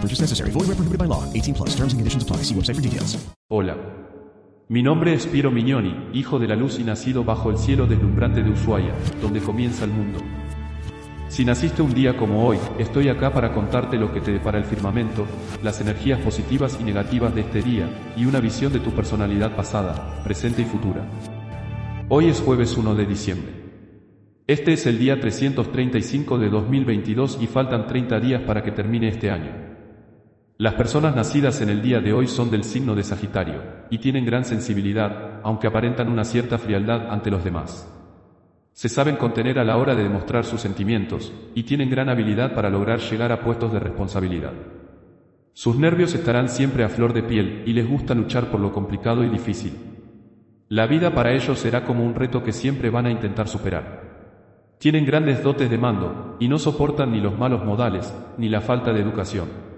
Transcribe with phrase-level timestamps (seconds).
[0.00, 0.50] No purchase necessary.
[0.50, 1.22] Void where prohibited by law.
[1.34, 1.76] 18 plus.
[1.76, 2.42] Terms and conditions apply.
[2.42, 3.18] See website for details.
[3.50, 3.76] Hola.
[4.68, 8.40] Mi nombre es Piero Mignoni, hijo de la luz y nacido bajo el cielo deslumbrante
[8.42, 10.20] de Ushuaia, donde comienza el mundo.
[11.28, 14.64] Si naciste un día como hoy, estoy acá para contarte lo que te depara el
[14.64, 15.26] firmamento,
[15.64, 20.22] las energías positivas y negativas de este día, y una visión de tu personalidad pasada,
[20.22, 21.04] presente y futura.
[22.08, 23.52] Hoy es jueves 1 de diciembre.
[24.46, 29.32] Este es el día 335 de 2022 y faltan 30 días para que termine este
[29.32, 29.69] año.
[30.60, 34.26] Las personas nacidas en el día de hoy son del signo de Sagitario, y tienen
[34.26, 37.90] gran sensibilidad, aunque aparentan una cierta frialdad ante los demás.
[38.74, 42.68] Se saben contener a la hora de demostrar sus sentimientos, y tienen gran habilidad para
[42.68, 44.52] lograr llegar a puestos de responsabilidad.
[45.54, 49.24] Sus nervios estarán siempre a flor de piel, y les gusta luchar por lo complicado
[49.24, 49.72] y difícil.
[50.68, 54.76] La vida para ellos será como un reto que siempre van a intentar superar.
[54.76, 58.92] Tienen grandes dotes de mando, y no soportan ni los malos modales, ni la falta
[58.92, 59.69] de educación.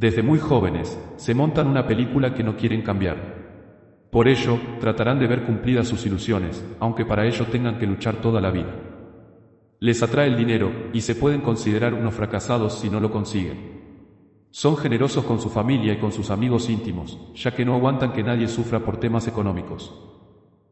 [0.00, 4.08] Desde muy jóvenes, se montan una película que no quieren cambiar.
[4.10, 8.40] Por ello, tratarán de ver cumplidas sus ilusiones, aunque para ello tengan que luchar toda
[8.40, 8.74] la vida.
[9.78, 14.48] Les atrae el dinero, y se pueden considerar unos fracasados si no lo consiguen.
[14.48, 18.22] Son generosos con su familia y con sus amigos íntimos, ya que no aguantan que
[18.22, 19.92] nadie sufra por temas económicos.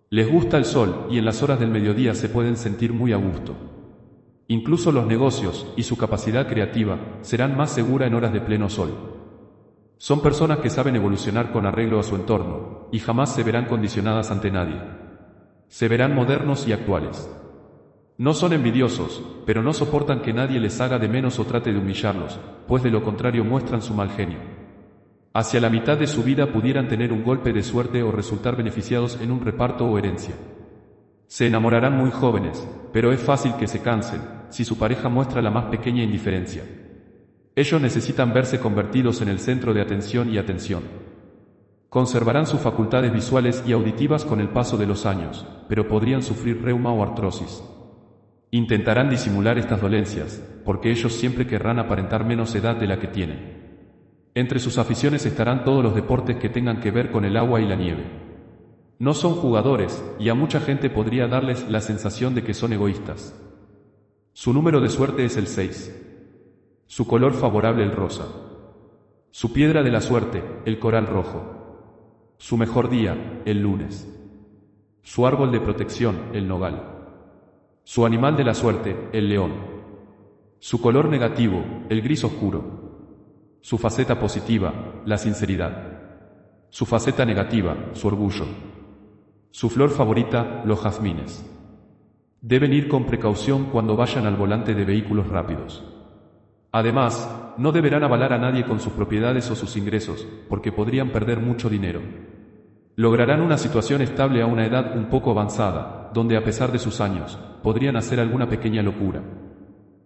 [0.08, 3.18] Les gusta el sol y en las horas del mediodía se pueden sentir muy a
[3.18, 3.54] gusto.
[4.46, 9.17] Incluso los negocios y su capacidad creativa serán más segura en horas de pleno sol.
[9.98, 14.30] Son personas que saben evolucionar con arreglo a su entorno y jamás se verán condicionadas
[14.30, 14.80] ante nadie.
[15.66, 17.28] Se verán modernos y actuales.
[18.16, 21.78] No son envidiosos, pero no soportan que nadie les haga de menos o trate de
[21.80, 22.38] humillarlos,
[22.68, 24.38] pues de lo contrario muestran su mal genio.
[25.34, 29.20] Hacia la mitad de su vida pudieran tener un golpe de suerte o resultar beneficiados
[29.20, 30.36] en un reparto o herencia.
[31.26, 35.50] Se enamorarán muy jóvenes, pero es fácil que se cansen, si su pareja muestra la
[35.50, 36.64] más pequeña indiferencia.
[37.58, 40.84] Ellos necesitan verse convertidos en el centro de atención y atención.
[41.88, 46.62] Conservarán sus facultades visuales y auditivas con el paso de los años, pero podrían sufrir
[46.62, 47.64] reuma o artrosis.
[48.52, 54.30] Intentarán disimular estas dolencias, porque ellos siempre querrán aparentar menos edad de la que tienen.
[54.36, 57.66] Entre sus aficiones estarán todos los deportes que tengan que ver con el agua y
[57.66, 58.04] la nieve.
[59.00, 63.34] No son jugadores, y a mucha gente podría darles la sensación de que son egoístas.
[64.32, 66.04] Su número de suerte es el 6.
[66.88, 68.26] Su color favorable el rosa.
[69.30, 72.34] Su piedra de la suerte, el coral rojo.
[72.38, 74.08] Su mejor día, el lunes.
[75.02, 76.82] Su árbol de protección, el nogal.
[77.84, 79.52] Su animal de la suerte, el león.
[80.60, 83.58] Su color negativo, el gris oscuro.
[83.60, 86.00] Su faceta positiva, la sinceridad.
[86.70, 88.46] Su faceta negativa, su orgullo.
[89.50, 91.44] Su flor favorita, los jazmines.
[92.40, 95.97] Deben ir con precaución cuando vayan al volante de vehículos rápidos.
[96.70, 101.40] Además, no deberán avalar a nadie con sus propiedades o sus ingresos, porque podrían perder
[101.40, 102.00] mucho dinero.
[102.94, 107.00] Lograrán una situación estable a una edad un poco avanzada, donde a pesar de sus
[107.00, 109.22] años, podrían hacer alguna pequeña locura.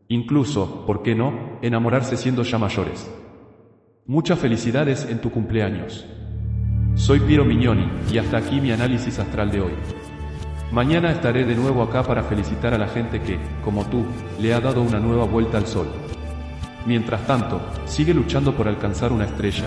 [0.09, 3.11] Incluso, ¿por qué no?, enamorarse siendo ya mayores.
[4.07, 6.07] Muchas felicidades en tu cumpleaños.
[6.95, 9.73] Soy Piero Mignoni, y hasta aquí mi análisis astral de hoy.
[10.71, 14.05] Mañana estaré de nuevo acá para felicitar a la gente que, como tú,
[14.41, 15.87] le ha dado una nueva vuelta al sol.
[16.85, 19.67] Mientras tanto, sigue luchando por alcanzar una estrella,